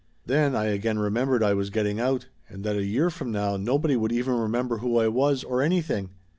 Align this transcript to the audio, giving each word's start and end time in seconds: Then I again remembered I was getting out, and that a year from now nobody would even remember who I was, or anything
Then 0.25 0.55
I 0.55 0.65
again 0.65 0.97
remembered 0.97 1.43
I 1.43 1.53
was 1.53 1.69
getting 1.69 1.99
out, 1.99 2.25
and 2.49 2.63
that 2.63 2.75
a 2.75 2.83
year 2.83 3.11
from 3.11 3.31
now 3.31 3.55
nobody 3.55 3.95
would 3.95 4.11
even 4.11 4.33
remember 4.33 4.79
who 4.79 4.97
I 4.97 5.07
was, 5.07 5.43
or 5.43 5.61
anything 5.61 6.09